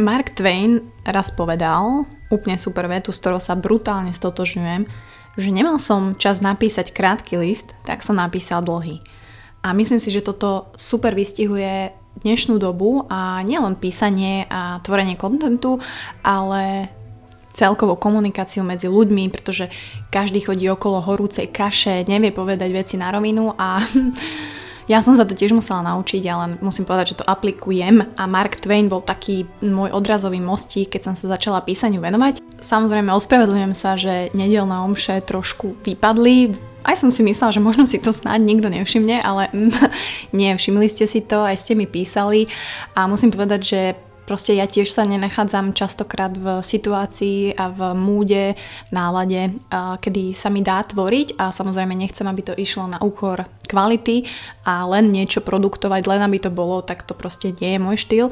[0.00, 4.88] Mark Twain raz povedal, úplne super vetu, s ktorou sa brutálne stotožňujem,
[5.36, 9.04] že nemal som čas napísať krátky list, tak som napísal dlhý.
[9.60, 11.92] A myslím si, že toto super vystihuje
[12.24, 15.80] dnešnú dobu a nielen písanie a tvorenie kontentu,
[16.24, 16.88] ale
[17.52, 19.68] celkovo komunikáciu medzi ľuďmi, pretože
[20.08, 23.84] každý chodí okolo horúcej kaše, nevie povedať veci na rovinu a
[24.92, 28.04] Ja som sa to tiež musela naučiť, ale musím povedať, že to aplikujem.
[28.12, 32.44] A Mark Twain bol taký môj odrazový mostík, keď som sa začala písaniu venovať.
[32.60, 38.02] Samozrejme ospravedlňujem sa, že nedelné omše trošku vypadli, aj som si myslela, že možno si
[38.02, 39.70] to snáď nikto nevšimne, ale mm,
[40.36, 42.50] nie, všimli ste si to, aj ste mi písali.
[42.92, 43.80] A musím povedať, že
[44.22, 48.54] Proste ja tiež sa nenachádzam častokrát v situácii a v múde,
[48.94, 49.58] nálade,
[49.98, 51.42] kedy sa mi dá tvoriť.
[51.42, 54.28] A samozrejme nechcem, aby to išlo na úkor kvality
[54.68, 58.26] a len niečo produktovať, len aby to bolo, tak to proste nie je môj štýl.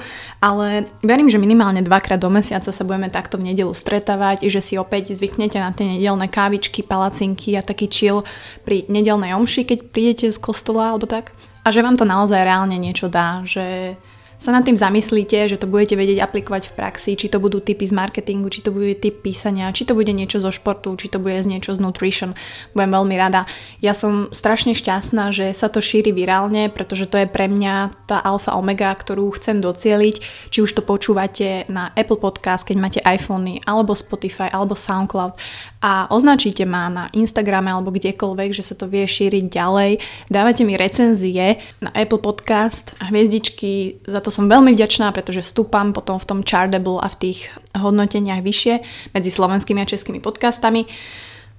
[0.45, 4.77] Ale verím, že minimálne dvakrát do mesiaca sa budeme takto v nedelu stretávať, že si
[4.77, 8.29] opäť zvyknete na tie nedelné kávičky, palacinky a taký chill
[8.69, 11.33] pri nedelnej omši, keď prídete z kostola alebo tak.
[11.64, 13.97] A že vám to naozaj reálne niečo dá, že
[14.41, 17.84] sa nad tým zamyslíte, že to budete vedieť aplikovať v praxi, či to budú typy
[17.84, 21.20] z marketingu, či to bude typ písania, či to bude niečo zo športu, či to
[21.20, 22.33] bude z niečo z nutrition.
[22.72, 23.44] Budem veľmi rada.
[23.84, 28.16] Ja som strašne šťastná, že sa to šíri virálne, pretože to je pre mňa tá
[28.16, 33.61] alfa omega, ktorú chcem docieliť, či už to počúvate na Apple Podcast, keď máte iPhony,
[33.68, 35.36] alebo Spotify, alebo SoundCloud
[35.80, 39.91] a označíte ma na Instagrame alebo kdekoľvek, že sa to vie šíriť ďalej.
[40.28, 45.42] Dávate mi recenzie na Apple Podcast a hviezdičky za to to som veľmi vďačná, pretože
[45.42, 48.75] stúpam potom v tom Chartable a v tých hodnoteniach vyššie
[49.11, 50.86] medzi slovenskými a českými podcastami.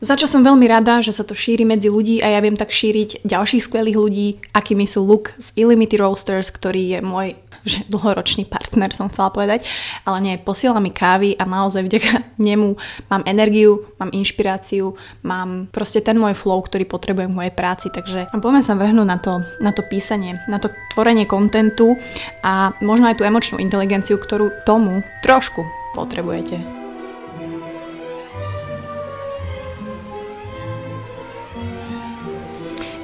[0.02, 2.74] Za čo som veľmi rada, že sa to šíri medzi ľudí a ja viem tak
[2.74, 8.50] šíriť ďalších skvelých ľudí, akými sú Luke z Illimity Roasters, ktorý je môj že dlhoročný
[8.50, 9.70] partner som chcela povedať,
[10.02, 12.74] ale nie, posiela mi kávy a naozaj vďaka nemu
[13.06, 18.34] mám energiu, mám inšpiráciu, mám proste ten môj flow, ktorý potrebujem v mojej práci, takže
[18.34, 21.94] poďme sa vrhnúť na to, na to písanie, na to tvorenie kontentu
[22.42, 25.62] a možno aj tú emočnú inteligenciu, ktorú tomu trošku
[25.94, 26.81] potrebujete.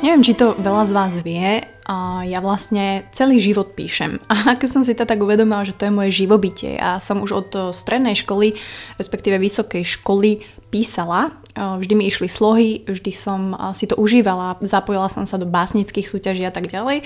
[0.08, 4.24] Neviem, či to veľa z vás vie, a ja vlastne celý život píšem.
[4.32, 7.32] A keď som si to tak uvedomila, že to je moje živobytie a som už
[7.36, 8.56] od strednej školy,
[8.96, 15.26] respektíve vysokej školy písala vždy mi išli slohy, vždy som si to užívala, zapojila som
[15.26, 17.02] sa do básnických súťaží a tak ďalej.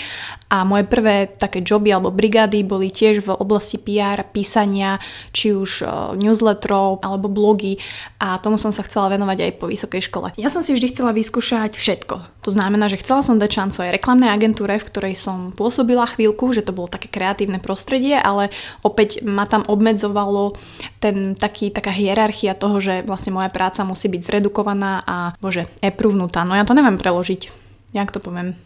[0.51, 4.99] A moje prvé také joby alebo brigády boli tiež v oblasti PR, písania,
[5.31, 5.87] či už
[6.19, 7.79] newsletterov alebo blogy
[8.19, 10.27] a tomu som sa chcela venovať aj po vysokej škole.
[10.35, 12.43] Ja som si vždy chcela vyskúšať všetko.
[12.43, 16.51] To znamená, že chcela som dať šancu aj reklamnej agentúre, v ktorej som pôsobila chvíľku,
[16.51, 18.49] že to bolo také kreatívne prostredie, ale
[18.81, 20.57] opäť ma tam obmedzovalo
[20.97, 25.69] ten taký, taká hierarchia toho, že vlastne moja práca musí byť zredukovaná zredukovaná a bože,
[25.85, 26.41] approvnutá.
[26.41, 27.53] No ja to neviem preložiť.
[27.93, 28.57] Jak to poviem?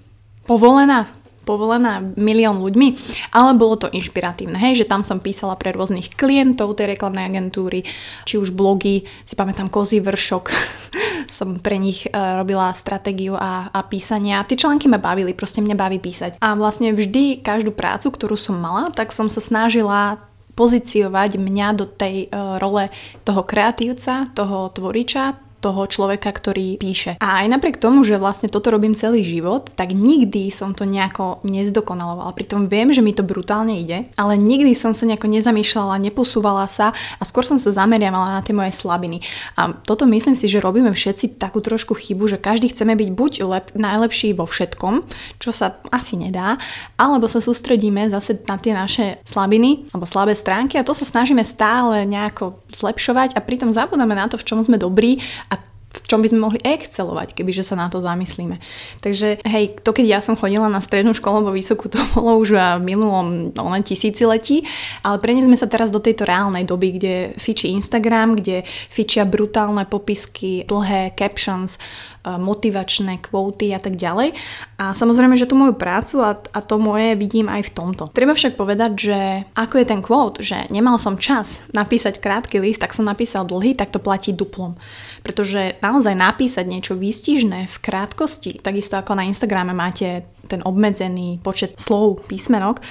[0.47, 1.11] Povolená?
[1.45, 2.97] povolená milión ľuďmi,
[3.29, 7.85] ale bolo to inšpiratívne, hej, že tam som písala pre rôznych klientov tej reklamnej agentúry,
[8.25, 10.49] či už blogy, si pamätám Kozí vršok,
[11.37, 15.61] som pre nich uh, robila stratégiu a, a písanie a tie články ma bavili, proste
[15.61, 16.41] mňa baví písať.
[16.41, 20.17] A vlastne vždy každú prácu, ktorú som mala, tak som sa snažila
[20.57, 22.89] pozíciovať mňa do tej uh, role
[23.21, 27.17] toho kreatívca, toho tvoriča, toho človeka, ktorý píše.
[27.17, 31.41] A aj napriek tomu, že vlastne toto robím celý život, tak nikdy som to nejako
[31.41, 32.37] nezdokonalovala.
[32.37, 36.93] Pritom viem, že mi to brutálne ide, ale nikdy som sa nejako nezamýšľala, neposúvala sa
[37.17, 39.25] a skôr som sa zameriavala na tie moje slabiny.
[39.57, 43.31] A toto myslím si, že robíme všetci takú trošku chybu, že každý chceme byť buď
[43.49, 45.01] lep, najlepší vo všetkom,
[45.41, 46.61] čo sa asi nedá,
[46.99, 51.41] alebo sa sústredíme zase na tie naše slabiny alebo slabé stránky a to sa snažíme
[51.41, 55.57] stále nejako zlepšovať a pritom zabudáme na to, v čom sme dobrí a
[55.95, 58.59] v čom by sme mohli excelovať, kebyže sa na to zamyslíme.
[58.99, 62.51] Takže hej, to keď ja som chodila na strednú školu alebo vysokú, to bolo už
[62.51, 64.67] v minulom len tisíciletí,
[65.07, 70.67] ale preniesme sa teraz do tejto reálnej doby, kde fičí Instagram, kde fičia brutálne popisky,
[70.67, 71.79] dlhé captions,
[72.25, 74.33] motivačné kvóty a tak ďalej.
[74.81, 78.09] A samozrejme, že tú moju prácu a, a to moje vidím aj v tomto.
[78.11, 79.19] Treba však povedať, že
[79.53, 83.77] ako je ten kvót, že nemal som čas napísať krátky list, tak som napísal dlhý,
[83.77, 84.75] tak to platí duplom.
[85.21, 91.77] Pretože naozaj napísať niečo výstižné v krátkosti, takisto ako na Instagrame máte ten obmedzený počet
[91.81, 92.81] slov, písmenok,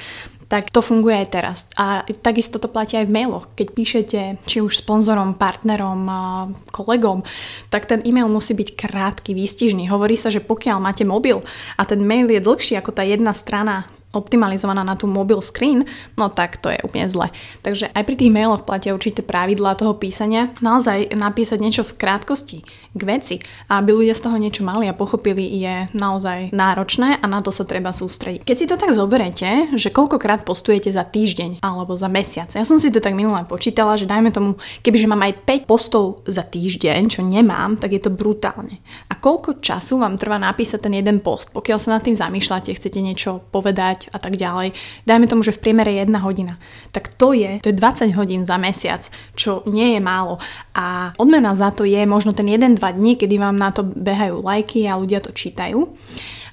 [0.49, 1.59] tak to funguje aj teraz.
[1.81, 3.49] A takisto to platí aj v mailoch.
[3.57, 6.05] Keď píšete či už sponzorom, partnerom,
[6.69, 7.25] kolegom,
[7.73, 9.89] tak ten e-mail musí byť krátky, výstižný.
[9.89, 11.41] Hovorí sa, že pokiaľ máte mobil
[11.77, 15.85] a ten mail je dlhší ako tá jedna strana optimalizovaná na tú mobil screen,
[16.15, 17.29] no tak to je úplne zle.
[17.67, 20.55] Takže aj pri tých mailoch platia určité pravidlá toho písania.
[20.63, 22.59] Naozaj napísať niečo v krátkosti,
[22.95, 23.37] k veci,
[23.69, 27.67] aby ľudia z toho niečo mali a pochopili, je naozaj náročné a na to sa
[27.67, 28.47] treba sústrediť.
[28.47, 32.51] Keď si to tak zoberete, že koľkokrát postujete za týždeň alebo za mesiac.
[32.55, 34.55] Ja som si to tak minulé počítala, že dajme tomu,
[34.87, 38.79] kebyže mám aj 5 postov za týždeň, čo nemám, tak je to brutálne.
[39.11, 41.51] A koľko času vám trvá napísať ten jeden post?
[41.51, 44.75] Pokiaľ sa nad tým zamýšľate, chcete niečo povedať a tak ďalej,
[45.09, 46.61] dajme tomu, že v priemere 1 hodina.
[46.91, 49.07] Tak to je, to je 20 hodín za mesiac,
[49.39, 50.41] čo nie je málo.
[50.75, 54.85] A odmena za to je možno ten 1-2 dní, kedy vám na to behajú lajky
[54.89, 55.95] a ľudia to čítajú.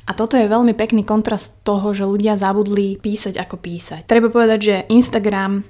[0.09, 4.09] A toto je veľmi pekný kontrast toho, že ľudia zabudli písať ako písať.
[4.09, 5.61] Treba povedať, že Instagram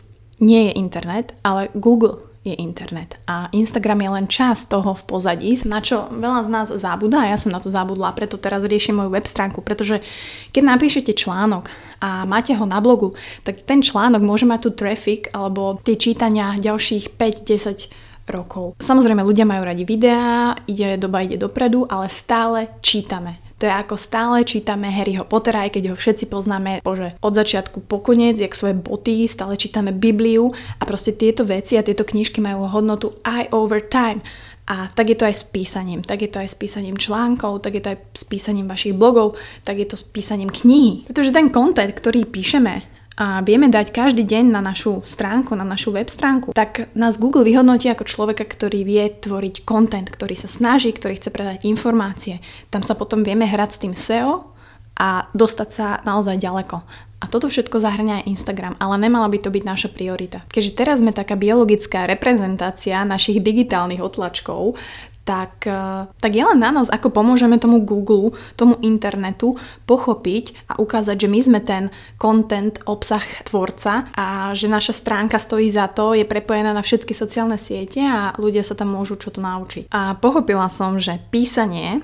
[0.41, 3.21] nie je internet, ale Google je internet.
[3.29, 7.29] A Instagram je len čas toho v pozadí, na čo veľa z nás zabúda a
[7.29, 10.01] ja som na to zabudla, preto teraz riešim moju web stránku, pretože
[10.49, 11.69] keď napíšete článok
[12.01, 13.13] a máte ho na blogu,
[13.45, 18.73] tak ten článok môže mať tu traffic alebo tie čítania ďalších 5-10 rokov.
[18.81, 23.50] Samozrejme, ľudia majú radi videá, ide, doba ide dopredu, ale stále čítame.
[23.61, 27.85] To je ako stále čítame Harryho Pottera, aj keď ho všetci poznáme, bože, od začiatku
[27.85, 32.41] po koniec, jak svoje boty, stále čítame Bibliu a proste tieto veci a tieto knižky
[32.41, 34.25] majú hodnotu aj over time.
[34.65, 36.01] A tak je to aj s písaním.
[36.01, 39.37] Tak je to aj s písaním článkov, tak je to aj s písaním vašich blogov,
[39.61, 41.05] tak je to s písaním knihy.
[41.05, 42.81] Pretože ten kontent, ktorý píšeme,
[43.21, 47.45] a vieme dať každý deň na našu stránku, na našu web stránku, tak nás Google
[47.45, 52.41] vyhodnotí ako človeka, ktorý vie tvoriť content, ktorý sa snaží, ktorý chce predať informácie.
[52.73, 54.49] Tam sa potom vieme hrať s tým SEO
[54.97, 56.81] a dostať sa naozaj ďaleko.
[57.21, 60.41] A toto všetko zahrňa aj Instagram, ale nemala by to byť naša priorita.
[60.49, 64.81] Keďže teraz sme taká biologická reprezentácia našich digitálnych otlačkov,
[65.21, 70.81] tak, eh, tak je len na nás, ako pomôžeme tomu Google, tomu internetu pochopiť a
[70.81, 71.83] ukázať, že my sme ten
[72.17, 77.61] content, obsah tvorca a že naša stránka stojí za to, je prepojená na všetky sociálne
[77.61, 79.93] siete a ľudia sa tam môžu čo to naučiť.
[79.93, 82.01] A pochopila som, že písanie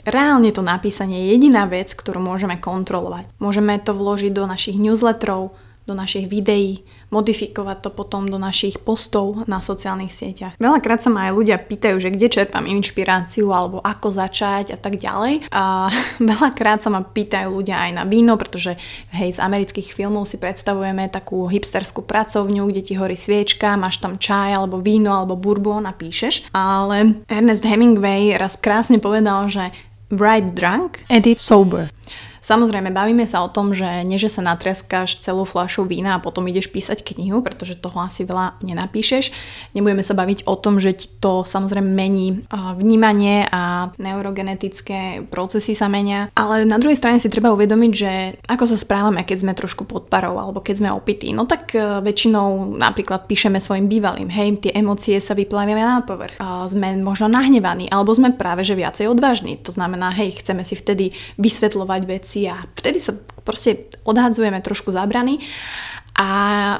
[0.00, 3.28] Reálne to napísanie je jediná vec, ktorú môžeme kontrolovať.
[3.36, 5.52] Môžeme to vložiť do našich newsletterov,
[5.90, 10.54] do našich videí, modifikovať to potom do našich postov na sociálnych sieťach.
[10.62, 15.02] Veľakrát sa ma aj ľudia pýtajú, že kde čerpám inšpiráciu alebo ako začať a tak
[15.02, 15.50] ďalej.
[15.50, 15.90] A
[16.30, 18.78] veľakrát sa ma pýtajú ľudia aj na víno, pretože
[19.10, 24.14] hej, z amerických filmov si predstavujeme takú hipsterskú pracovňu, kde ti horí sviečka, máš tam
[24.14, 26.54] čaj alebo víno alebo bourbon a píšeš.
[26.54, 29.74] Ale Ernest Hemingway raz krásne povedal, že
[30.14, 31.90] write drunk, edit sober.
[32.40, 36.48] Samozrejme, bavíme sa o tom, že nie, že sa natriaskáš celú fľašu vína a potom
[36.48, 39.28] ideš písať knihu, pretože toho asi veľa nenapíšeš.
[39.76, 45.92] Nebudeme sa baviť o tom, že ti to samozrejme mení vnímanie a neurogenetické procesy sa
[45.92, 46.32] menia.
[46.32, 48.12] Ale na druhej strane si treba uvedomiť, že
[48.48, 51.36] ako sa správame, keď sme trošku pod parou alebo keď sme opití.
[51.36, 56.40] No tak e, väčšinou napríklad píšeme svojim bývalým, hej, tie emócie sa vyplavia na povrch.
[56.72, 59.60] Sme možno nahnevaní alebo sme práve že viacej odvážni.
[59.60, 64.94] To znamená, hej, chceme si vtedy vysvetľovať veci veci a vtedy sa proste odhadzujeme trošku
[64.94, 65.42] zabrany.
[66.14, 66.28] A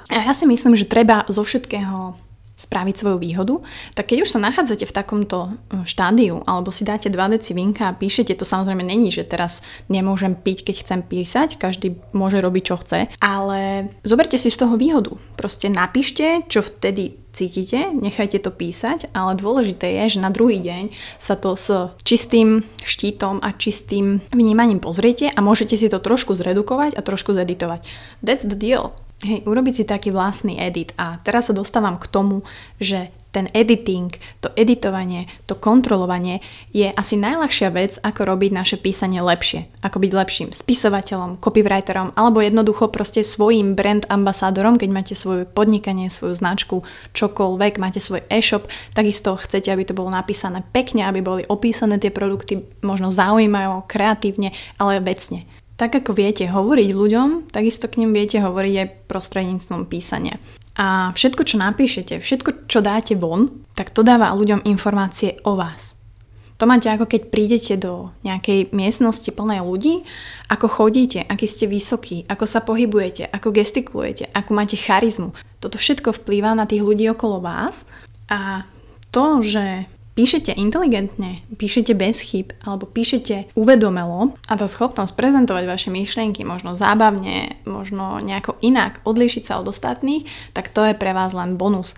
[0.07, 2.15] ja si myslím, že treba zo všetkého
[2.61, 3.55] spraviť svoju výhodu,
[3.97, 5.39] tak keď už sa nachádzate v takomto
[5.73, 9.65] hm, štádiu alebo si dáte 2 deci vinka a píšete, to samozrejme není, že teraz
[9.89, 14.77] nemôžem piť, keď chcem písať, každý môže robiť, čo chce, ale zoberte si z toho
[14.77, 15.17] výhodu.
[15.41, 20.91] Proste napíšte, čo vtedy cítite, nechajte to písať, ale dôležité je, že na druhý deň
[21.17, 21.71] sa to s
[22.03, 27.87] čistým štítom a čistým vnímaním pozriete a môžete si to trošku zredukovať a trošku zeditovať.
[28.21, 28.93] That's the deal.
[29.21, 30.97] Hej, urobiť si taký vlastný edit.
[30.97, 32.41] A teraz sa dostávam k tomu,
[32.81, 34.11] že ten editing,
[34.43, 36.43] to editovanie, to kontrolovanie
[36.75, 39.71] je asi najľahšia vec, ako robiť naše písanie lepšie.
[39.87, 46.11] Ako byť lepším spisovateľom, copywriterom alebo jednoducho proste svojim brand ambasádorom, keď máte svoje podnikanie,
[46.11, 46.83] svoju značku,
[47.15, 52.11] čokoľvek, máte svoj e-shop, takisto chcete, aby to bolo napísané pekne, aby boli opísané tie
[52.11, 55.47] produkty možno zaujímavé, kreatívne, ale vecne.
[55.81, 60.37] Tak ako viete hovoriť ľuďom, takisto k nim viete hovoriť aj prostredníctvom písania.
[60.77, 65.97] A všetko, čo napíšete, všetko, čo dáte von, tak to dáva ľuďom informácie o vás.
[66.61, 70.05] To máte ako keď prídete do nejakej miestnosti plnej ľudí,
[70.53, 75.33] ako chodíte, aký ste vysokí, ako sa pohybujete, ako gestikulujete, ako máte charizmu.
[75.65, 77.89] Toto všetko vplýva na tých ľudí okolo vás
[78.29, 78.69] a
[79.09, 85.91] to, že píšete inteligentne, píšete bez chyb alebo píšete uvedomelo a tá schopnosť prezentovať vaše
[85.93, 90.27] myšlienky možno zábavne, možno nejako inak, odlíšiť sa od ostatných,
[90.57, 91.95] tak to je pre vás len bonus.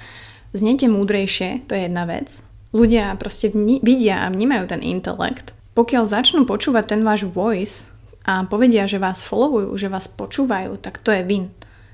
[0.52, 2.44] Znete múdrejšie, to je jedna vec.
[2.76, 5.56] Ľudia proste vni- vidia a vnímajú ten intelekt.
[5.72, 7.92] Pokiaľ začnú počúvať ten váš voice,
[8.22, 11.50] a povedia, že vás followujú, že vás počúvajú, tak to je win.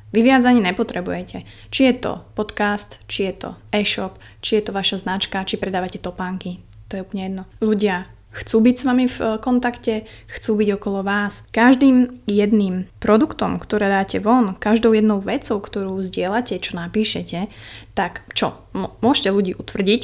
[0.08, 1.44] Vy viac ani nepotrebujete.
[1.68, 6.00] Či je to podcast, či je to e-shop, či je to vaša značka, či predávate
[6.00, 6.64] topánky.
[6.88, 7.42] To je úplne jedno.
[7.60, 9.94] Ľudia chcú byť s vami v eh, kontakte,
[10.32, 11.44] chcú byť okolo vás.
[11.52, 17.52] Každým jedným produktom, ktoré dáte von, každou jednou vecou, ktorú zdieľate, čo napíšete,
[17.92, 18.56] tak čo?
[18.72, 20.02] M- môžete ľudí utvrdiť,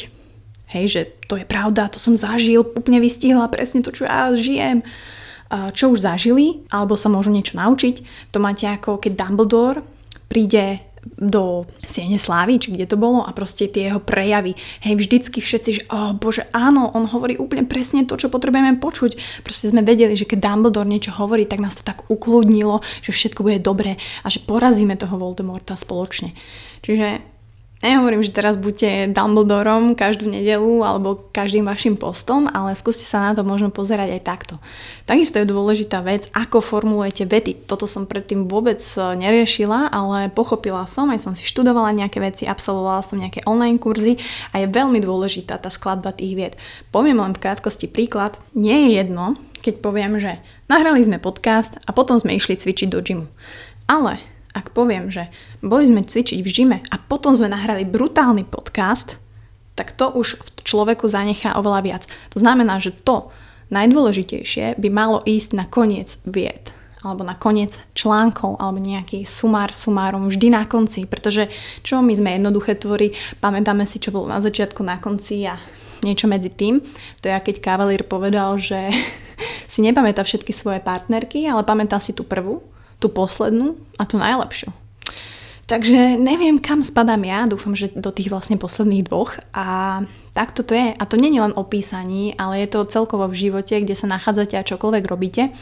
[0.76, 1.00] hej, že
[1.32, 4.84] to je pravda, to som zažil, úplne vystihla presne to, čo ja žijem
[5.70, 8.02] čo už zažili, alebo sa môžu niečo naučiť.
[8.34, 9.86] To máte ako keď Dumbledore
[10.28, 14.56] príde do Siene Slávy, či kde to bolo a proste tie jeho prejavy.
[14.80, 19.44] Hej, vždycky všetci, že oh bože, áno, on hovorí úplne presne to, čo potrebujeme počuť.
[19.44, 23.44] Proste sme vedeli, že keď Dumbledore niečo hovorí, tak nás to tak ukludnilo, že všetko
[23.44, 26.32] bude dobré a že porazíme toho Voldemorta spoločne.
[26.80, 27.33] Čiže
[27.84, 33.36] Nehovorím, že teraz buďte Dumbledorom každú nedelu alebo každým vašim postom, ale skúste sa na
[33.36, 34.54] to možno pozerať aj takto.
[35.04, 37.68] Takisto je dôležitá vec, ako formulujete vety.
[37.68, 42.48] Toto som predtým vôbec e, neriešila, ale pochopila som, aj som si študovala nejaké veci,
[42.48, 44.16] absolvovala som nejaké online kurzy
[44.56, 46.54] a je veľmi dôležitá tá skladba tých vied.
[46.88, 48.40] Poviem len v krátkosti príklad.
[48.56, 50.40] Nie je jedno, keď poviem, že
[50.72, 53.28] nahrali sme podcast a potom sme išli cvičiť do gymu.
[53.92, 54.24] Ale
[54.54, 55.28] ak poviem, že
[55.60, 59.18] boli sme cvičiť v žime a potom sme nahrali brutálny podcast,
[59.74, 62.02] tak to už v človeku zanechá oveľa viac.
[62.30, 63.34] To znamená, že to
[63.74, 66.70] najdôležitejšie by malo ísť na koniec vied
[67.04, 71.52] alebo na koniec článkov, alebo nejaký sumár sumárom vždy na konci, pretože
[71.84, 73.12] čo my sme jednoduché tvory,
[73.44, 75.60] pamätáme si, čo bolo na začiatku, na konci a
[76.00, 76.80] niečo medzi tým.
[77.20, 78.88] To je, keď Cavalier povedal, že
[79.72, 82.64] si nepamätá všetky svoje partnerky, ale pamätá si tú prvú
[83.04, 84.72] tú poslednú a tú najlepšiu.
[85.64, 90.00] Takže neviem, kam spadám ja, dúfam, že do tých vlastne posledných dvoch a
[90.36, 90.92] takto to je.
[90.92, 94.04] A to nie je len o písaní, ale je to celkovo v živote, kde sa
[94.04, 95.56] nachádzate a čokoľvek robíte.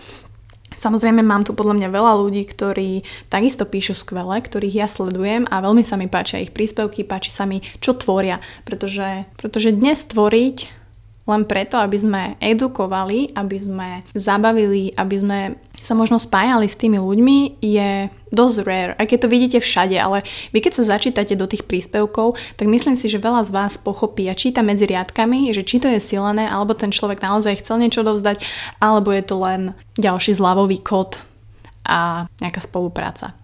[0.75, 5.63] Samozrejme mám tu podľa mňa veľa ľudí, ktorí takisto píšu skvele, ktorých ja sledujem a
[5.63, 10.82] veľmi sa mi páčia ich príspevky, páči sa mi, čo tvoria, pretože, pretože dnes tvoriť
[11.23, 15.39] len preto, aby sme edukovali, aby sme zabavili, aby sme
[15.83, 20.23] sa možno spájali s tými ľuďmi je dosť rare, aj keď to vidíte všade, ale
[20.55, 24.31] vy keď sa začítate do tých príspevkov, tak myslím si, že veľa z vás pochopí
[24.31, 28.07] a číta medzi riadkami, že či to je silené, alebo ten človek naozaj chcel niečo
[28.07, 28.47] dovzdať,
[28.79, 29.61] alebo je to len
[29.99, 31.19] ďalší zľavový kód
[31.83, 33.35] a nejaká spolupráca.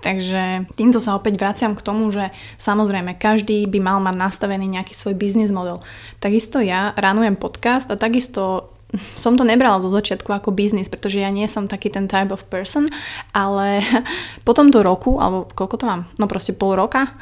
[0.00, 4.96] Takže týmto sa opäť vraciam k tomu, že samozrejme každý by mal mať nastavený nejaký
[4.96, 5.84] svoj biznis model.
[6.24, 8.72] Takisto ja ránujem podcast a takisto
[9.22, 12.48] som to nebrala zo začiatku ako biznis, pretože ja nie som taký ten type of
[12.48, 12.88] person,
[13.36, 13.84] ale
[14.48, 17.12] po tomto roku, alebo koľko to mám, no proste pol roka,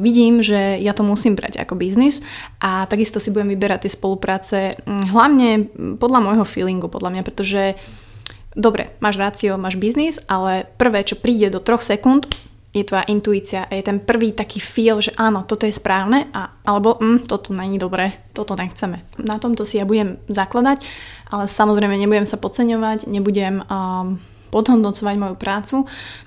[0.00, 2.24] vidím, že ja to musím brať ako biznis
[2.56, 5.48] a takisto si budem vyberať tie spolupráce mm, hlavne
[6.00, 7.76] podľa môjho feelingu, podľa mňa, pretože
[8.54, 12.26] dobre, máš rácio, máš biznis, ale prvé, čo príde do troch sekúnd,
[12.74, 16.58] je tvoja intuícia a je ten prvý taký feel, že áno, toto je správne a,
[16.66, 19.06] alebo mm, toto není dobré, toto nechceme.
[19.22, 20.82] Na tomto si ja budem zakladať,
[21.30, 24.18] ale samozrejme nebudem sa podceňovať, nebudem um,
[24.50, 25.76] podhodnocovať moju prácu.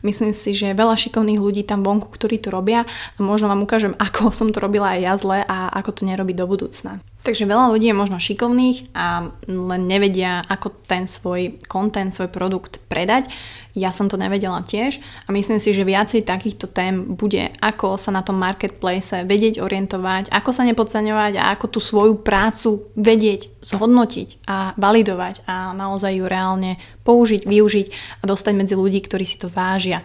[0.08, 3.92] Myslím si, že veľa šikovných ľudí tam vonku, ktorí to robia a možno vám ukážem,
[4.08, 7.04] ako som to robila aj ja zle a ako to nerobiť do budúcna.
[7.28, 12.80] Takže veľa ľudí je možno šikovných a len nevedia, ako ten svoj content, svoj produkt
[12.88, 13.28] predať.
[13.76, 18.16] Ja som to nevedela tiež a myslím si, že viacej takýchto tém bude, ako sa
[18.16, 24.48] na tom marketplace vedieť orientovať, ako sa nepodceňovať a ako tú svoju prácu vedieť, zhodnotiť
[24.48, 27.88] a validovať a naozaj ju reálne použiť, využiť
[28.20, 30.00] a dostať medzi ľudí, ktorí si to vážia.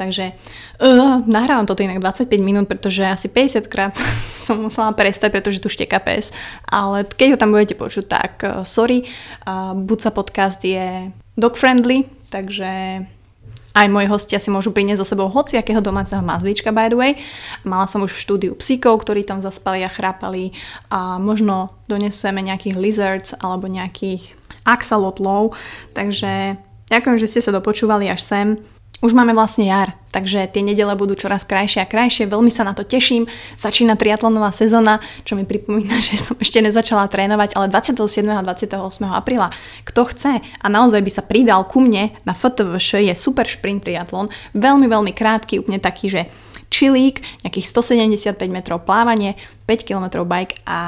[0.00, 3.92] Takže uh, nahrávam toto inak 25 minút, pretože asi 50 krát
[4.48, 6.32] som musela prestať, pretože tu šteka pes.
[6.64, 9.04] Ale keď ho tam budete počuť, tak uh, sorry.
[9.44, 13.04] Uh, Buca podcast je dog friendly, takže
[13.76, 17.12] aj moji hostia si môžu priniesť so sebou hociakého domáceho mazlíčka, by the way.
[17.62, 20.56] Mala som už štúdiu psíkov, ktorí tam zaspali a chrápali
[20.88, 24.32] a možno donesujeme nejakých lizards alebo nejakých
[24.64, 25.54] axolotlov.
[25.92, 26.56] Takže
[26.88, 28.48] ďakujem, že ste sa dopočúvali až sem.
[29.00, 32.76] Už máme vlastne jar, takže tie nedele budú čoraz krajšie a krajšie, veľmi sa na
[32.76, 33.24] to teším.
[33.56, 37.96] Začína triatlonová sezóna, čo mi pripomína, že som ešte nezačala trénovať, ale 27.
[38.28, 38.76] a 28.
[39.08, 39.48] apríla.
[39.88, 44.28] Kto chce a naozaj by sa pridal ku mne na FTVŠ je super šprint triatlon,
[44.52, 46.28] veľmi, veľmi krátky, úplne taký, že
[46.70, 49.34] čilík, nejakých 175 metrov plávanie,
[49.66, 50.78] 5 km bike a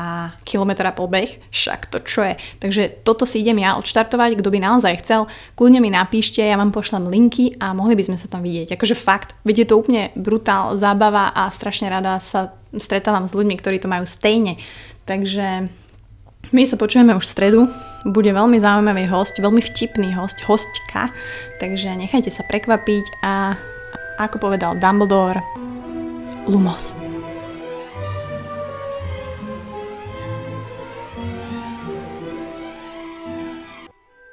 [0.47, 2.35] kilometr a pol beh, však to čo je.
[2.62, 5.27] Takže toto si idem ja odštartovať, kto by naozaj chcel,
[5.59, 8.79] kľudne mi napíšte, ja vám pošlem linky a mohli by sme sa tam vidieť.
[8.79, 13.83] Akože fakt, veď to úplne brutál zábava a strašne rada sa stretávam s ľuďmi, ktorí
[13.83, 14.57] to majú stejne.
[15.05, 15.69] Takže
[16.51, 17.61] my sa počujeme už v stredu,
[18.03, 21.11] bude veľmi zaujímavý host, veľmi vtipný host, hostka,
[21.62, 23.55] takže nechajte sa prekvapiť a
[24.19, 25.41] ako povedal Dumbledore,
[26.47, 26.95] Lumos.